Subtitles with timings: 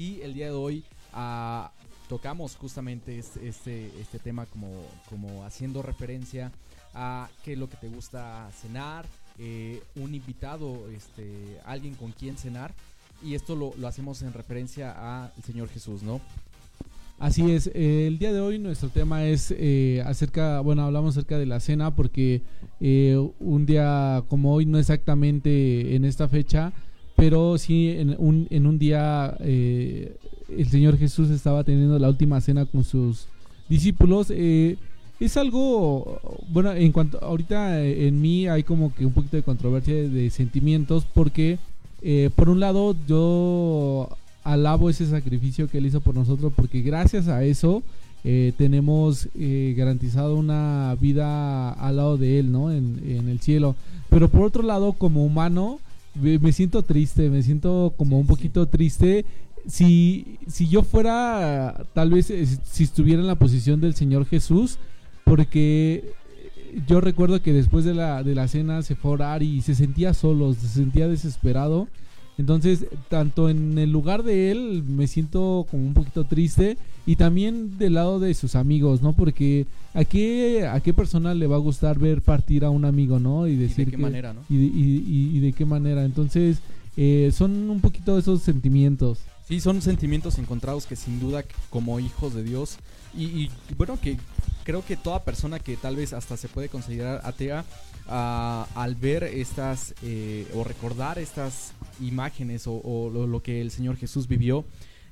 [0.00, 1.72] Y el día de hoy ah,
[2.08, 4.70] tocamos justamente este, este, tema como,
[5.10, 6.52] como haciendo referencia
[6.94, 9.04] a qué es lo que te gusta cenar,
[9.38, 12.72] eh, un invitado, este, alguien con quien cenar.
[13.22, 16.22] Y esto lo, lo hacemos en referencia al Señor Jesús, ¿no?
[17.18, 21.36] Así es, eh, el día de hoy nuestro tema es eh, acerca, bueno, hablamos acerca
[21.38, 22.40] de la cena porque
[22.80, 26.72] eh, un día como hoy, no exactamente en esta fecha,
[27.20, 32.64] pero sí en un, en un día el Señor Jesús estaba teniendo la última cena
[32.64, 33.26] con sus
[33.68, 34.30] discípulos.
[34.30, 39.94] es algo, bueno, en cuanto, ahorita en mí hay como que un poquito de controversia
[40.08, 41.58] de sentimientos porque...
[42.34, 44.08] por un lado, yo
[44.42, 47.82] alabo ese sacrificio que él hizo por nosotros porque gracias a eso
[48.22, 52.70] eh, tenemos eh, garantizado una vida al lado de él, ¿no?
[52.70, 53.76] En, el cielo.
[54.10, 55.80] Pero por otro lado, como humano,
[56.14, 59.24] me siento triste, me siento como un poquito triste.
[59.66, 64.78] Si, si yo fuera, tal vez, eh, si estuviera en la posición del Señor Jesús,
[65.24, 66.14] porque
[66.86, 69.74] yo recuerdo que después de la, de la cena se fue a orar y se
[69.74, 71.88] sentía solo, se sentía desesperado
[72.40, 77.76] entonces, tanto en el lugar de él me siento como un poquito triste y también
[77.76, 79.12] del lado de sus amigos, ¿no?
[79.12, 83.20] Porque a qué, a qué persona le va a gustar ver partir a un amigo,
[83.20, 83.46] ¿no?
[83.46, 84.40] Y decir de qué manera, ¿no?
[84.48, 86.02] Y, y, de qué manera.
[86.02, 86.60] Entonces,
[86.96, 89.18] eh, son un poquito esos sentimientos.
[89.46, 92.78] Sí, son sentimientos encontrados que sin duda como hijos de Dios
[93.14, 94.16] y, y bueno, que
[94.64, 97.66] creo que toda persona que tal vez hasta se puede considerar atea
[98.06, 104.64] al ver estas eh, o recordar estas imágenes o, lo, que el Señor Jesús vivió,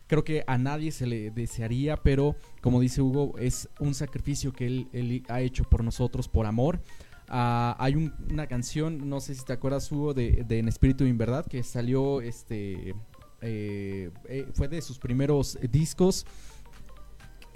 [0.06, 4.66] creo que a nadie se le desearía, pero como dice Hugo, es un sacrificio que
[4.66, 6.80] Él, ha hecho por nosotros, por amor.
[7.28, 11.18] Ah, hay una canción, no sé si te acuerdas Hugo, de, En Espíritu y en
[11.18, 12.94] Verdad, que salió, este,
[13.42, 16.26] eh, eh, fue de sus primeros discos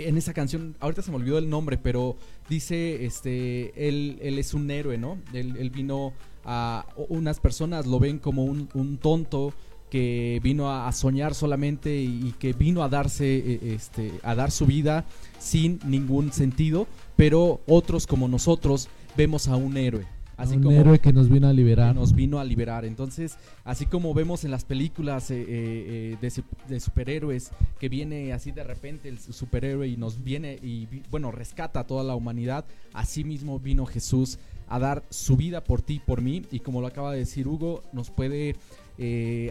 [0.09, 2.17] en esa canción, ahorita se me olvidó el nombre, pero
[2.49, 5.19] dice, este, él, él es un héroe, ¿no?
[5.33, 6.13] Él, vino
[6.45, 9.53] a, unas personas lo ven como un, tonto
[9.91, 14.67] que vino a, soñar solamente y, que vino a darse, e, este, a dar su
[14.67, 15.05] vida
[15.39, 20.07] sin ningún sentido, pero otros como nosotros vemos a un héroe.
[20.37, 21.95] Así un héroe que nos vino a liberar.
[21.95, 22.85] nos vino a liberar.
[22.85, 28.51] Entonces, así como vemos en las películas eh, eh, eh, de, superhéroes, que viene así
[28.51, 33.25] de repente el superhéroe y nos viene y, bueno, rescata a toda la humanidad, así
[33.25, 34.39] mismo vino Jesús
[34.69, 36.43] a dar su vida por ti, por mí.
[36.51, 38.57] Y como lo acaba de decir Hugo, nos puede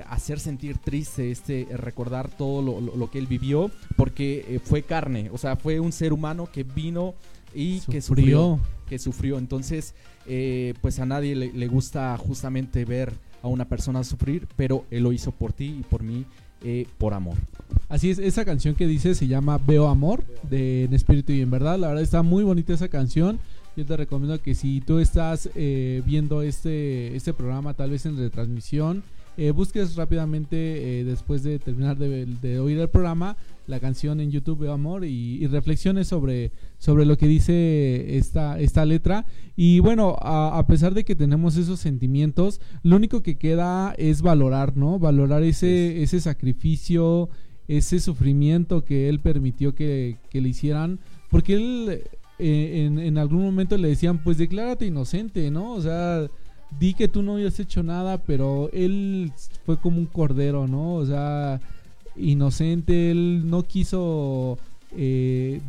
[0.08, 5.58] hacer sentir triste este recordar todo lo, que él vivió, porque fue carne, o sea,
[5.58, 7.16] fue un ser humano que vino
[7.54, 8.60] y que sufrió.
[9.00, 9.38] Sufrió.
[9.38, 9.94] Entonces,
[10.28, 15.12] eh, pues a nadie le, gusta justamente ver a una persona sufrir, pero él lo
[15.12, 16.26] hizo por ti y por mí,
[16.64, 17.38] eh, por amor.
[17.90, 21.52] Así es, esa canción que dice se llama Veo Amor, de En Espíritu y en
[21.52, 21.80] Verdad.
[21.80, 23.40] La verdad está muy bonita esa canción.
[23.76, 28.18] Yo te recomiendo que si tú estás eh, viendo este, este programa, tal vez en
[28.18, 29.04] retransmisión,
[29.54, 33.36] busques rápidamente después de terminar de, oír el programa
[33.72, 38.60] la canción en YouTube Veo Amor y, y reflexiones sobre, sobre lo que dice esta,
[38.60, 39.26] esta letra.
[39.56, 44.76] Y bueno, a, pesar de que tenemos esos sentimientos, lo único que queda es valorar,
[44.78, 45.00] ¿no?
[45.00, 47.30] Valorar ese, ese sacrificio,
[47.68, 51.00] ese sufrimiento que él permitió que, le hicieran.
[51.30, 52.04] Porque él
[52.40, 55.74] eh, en, en algún momento le decían, pues declárate inocente, ¿no?
[55.74, 56.28] O sea,
[56.80, 59.32] di que tú no habías hecho nada, pero él
[59.66, 60.96] fue como un cordero, ¿no?
[60.96, 61.60] O sea,
[62.16, 64.58] inocente, él no quiso
[64.96, 65.62] eh,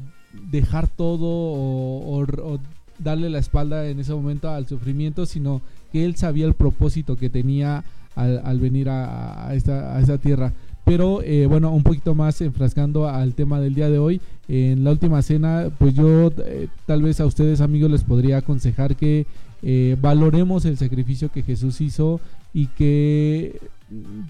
[0.50, 2.58] dejar todo o,
[2.98, 7.30] darle la espalda en ese momento al sufrimiento, sino que él sabía el propósito que
[7.30, 7.84] tenía
[8.14, 10.52] al, venir a, esta, tierra.
[10.84, 14.90] Pero eh, bueno, un poquito más enfrascando al tema del día de hoy, en la
[14.90, 19.26] última cena, pues yo eh, tal vez a ustedes amigos les podría aconsejar que
[19.62, 22.20] eh, valoremos el sacrificio que Jesús hizo
[22.52, 23.60] y que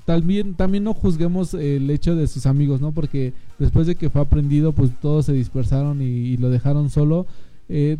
[0.04, 2.92] también, también no juzguemos el hecho de sus amigos, ¿no?
[2.92, 7.26] Porque después de que fue aprendido, pues todos se dispersaron y, lo dejaron solo.
[7.68, 7.96] Eh,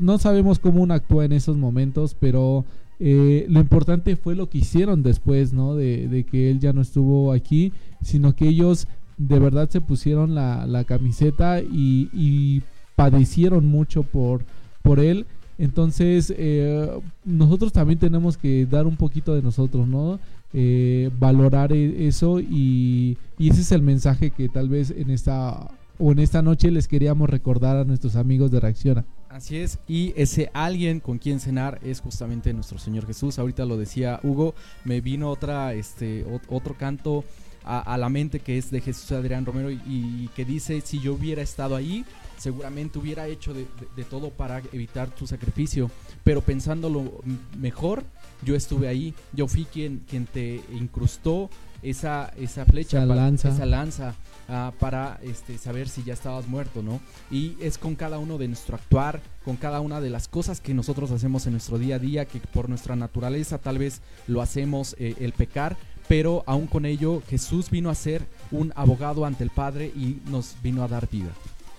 [0.00, 2.64] no sabemos cómo uno actúa en esos momentos, pero
[3.00, 5.74] eh, lo importante fue lo que hicieron después, ¿no?
[5.74, 7.72] De, que él ya no estuvo aquí,
[8.02, 12.62] sino que ellos de verdad se pusieron la, camiseta y,
[12.94, 14.44] padecieron mucho por,
[14.82, 15.26] por él.
[15.58, 16.90] Entonces, eh,
[17.24, 20.18] nosotros también tenemos que dar un poquito de nosotros, ¿no?
[20.54, 26.12] Eh, valorar e-, eso y, ese es el mensaje que tal vez en esta o
[26.12, 29.04] en esta noche les queríamos recordar a nuestros amigos de Reacciona.
[29.28, 33.38] Así es, y ese alguien con quien cenar es justamente nuestro Señor Jesús.
[33.38, 34.54] Ahorita lo decía Hugo,
[34.84, 37.24] me vino otra, este, otro canto
[37.64, 41.42] a, la mente que es de Jesús Adrián Romero y, que dice, si yo hubiera
[41.42, 42.04] estado ahí,
[42.38, 43.66] seguramente hubiera hecho de,
[44.10, 45.90] todo para evitar tu sacrificio,
[46.24, 47.22] pero pensándolo
[47.58, 48.04] mejor,
[48.44, 51.50] yo estuve ahí, yo fui quien, quien te incrustó
[51.82, 54.14] esa, esa flecha, esa lanza, esa lanza
[54.48, 57.00] ah, para este, saber si ya estabas muerto, ¿no?
[57.30, 60.74] Y es con cada uno de nuestro actuar, con cada una de las cosas que
[60.74, 64.94] nosotros hacemos en nuestro día a día, que por nuestra naturaleza tal vez lo hacemos
[64.98, 65.76] eh, el pecar,
[66.08, 70.56] pero aún con ello Jesús vino a ser un abogado ante el Padre y nos
[70.62, 71.30] vino a dar vida.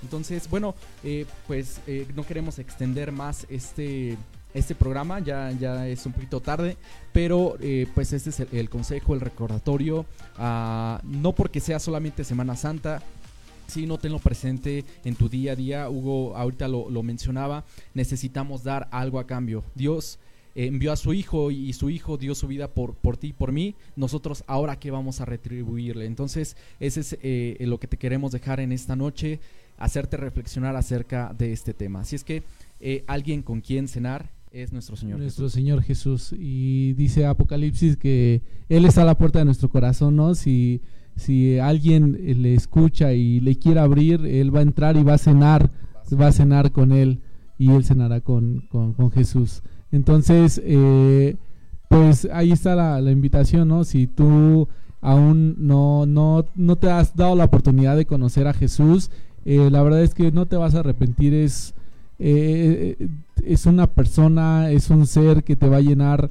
[0.02, 4.18] Entonces, bueno, eh, pues eh, no queremos extender más este
[4.54, 6.78] este programa, ya, ya es un poquito tarde,
[7.12, 10.06] pero eh, pues este es el, consejo, el recordatorio,
[10.38, 13.02] ah, no porque sea solamente Semana Santa,
[13.68, 18.88] si no tenlo presente en tu día a día, Hugo ahorita lo, mencionaba, necesitamos dar
[18.92, 19.64] algo a cambio.
[19.74, 20.20] Dios
[20.56, 23.34] eh, envió a su hijo y su hijo dio su vida por, por ti y
[23.34, 26.06] por mí, nosotros ahora qué vamos a retribuirle.
[26.06, 29.40] Entonces, ese es eh, lo que te queremos dejar en esta noche,
[29.78, 32.02] hacerte reflexionar acerca de este tema.
[32.02, 32.44] Así es que
[33.08, 36.34] alguien con quien cenar, es nuestro Señor nuestro Señor Jesús.
[36.38, 40.36] Y dice Apocalipsis que Él está a la puerta de nuestro corazón, ¿no?
[40.36, 40.82] Si,
[41.16, 45.18] si alguien le escucha y le quiere abrir, Él va a entrar y va a
[45.18, 45.72] cenar,
[46.20, 47.20] va a cenar con Él
[47.58, 49.64] y Él cenará con, con, Jesús.
[49.94, 51.38] Entonces, eh,
[51.88, 53.86] pues ahí está la, invitación, ¿no?
[53.86, 54.68] Si tú
[55.00, 59.10] aún no, no, no te has dado la oportunidad de conocer a Jesús,
[59.45, 61.74] eh, la verdad es que no te vas a arrepentir, es
[62.19, 63.07] eh,
[63.45, 66.30] es una persona, es un ser que te va a llenar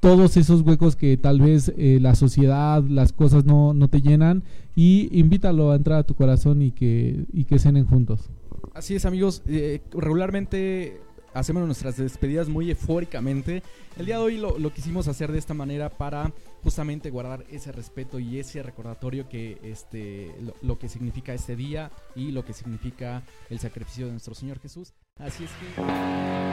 [0.00, 4.42] todos esos huecos que tal vez eh, la sociedad, las cosas no, no, te llenan
[4.74, 8.28] y invítalo a entrar a tu corazón y que, y que cenen juntos.
[8.74, 11.00] Así es amigos, eh, regularmente
[11.34, 13.62] hacemos nuestras despedidas muy eufóricamente.
[13.96, 16.32] El día de hoy lo, quisimos hacer de esta manera para
[16.62, 22.30] justamente guardar ese respeto y ese recordatorio que este lo, que significa este día y
[22.30, 24.94] lo que significa el sacrificio de nuestro Señor Jesús.
[25.18, 26.51] Así es que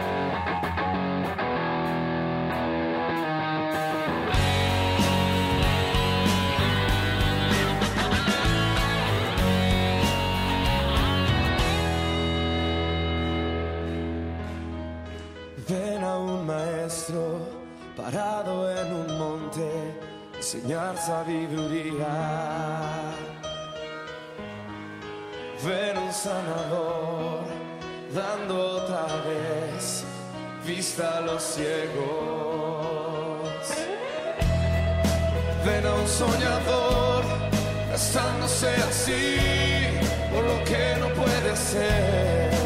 [21.10, 22.16] sabiduría.
[25.66, 27.46] Ven un sanador
[28.14, 30.04] dando otra vez
[30.64, 31.80] vista a los ciegos.
[35.66, 37.24] Ven a un soñador
[37.90, 39.38] gastándose así
[40.32, 42.59] por lo que no puede ser.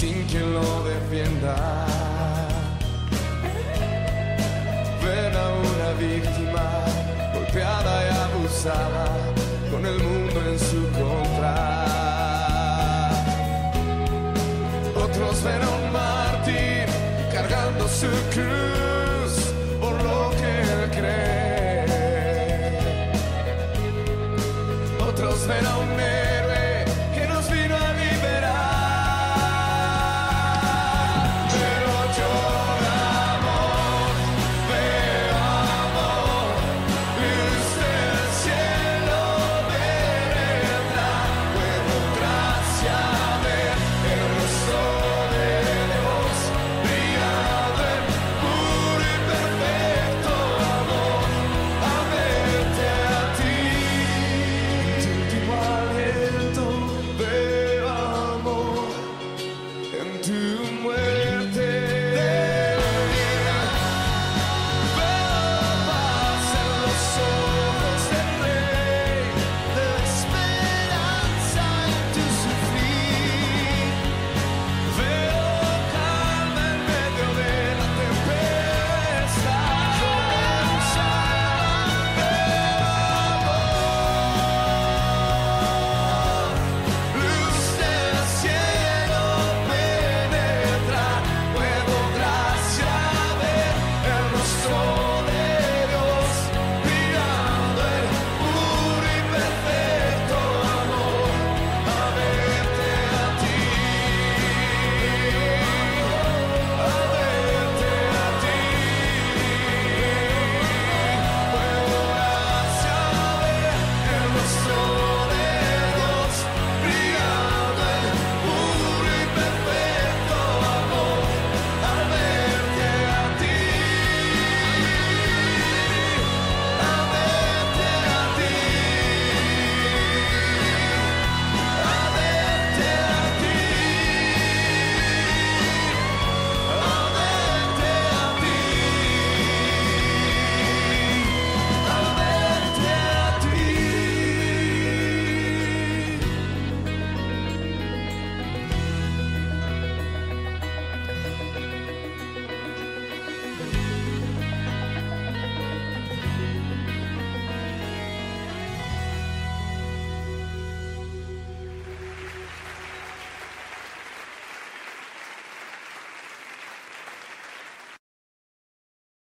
[0.00, 1.54] sin quien lo defienda.
[5.04, 6.66] Ven a una víctima
[7.32, 9.06] golpeada y abusada
[9.70, 11.56] con el mundo en su contra.
[14.96, 16.86] Otros ven a un mártir
[17.32, 19.32] cargando su cruz
[19.80, 21.86] por lo que él cree.
[25.08, 25.83] Otros ven a un